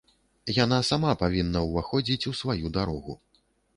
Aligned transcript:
Яна 0.63 0.77
сама 0.87 1.11
павінна 1.23 1.59
ўваходзіць 1.67 2.27
у 2.33 2.37
сваю 2.41 2.65
дарогу. 2.79 3.13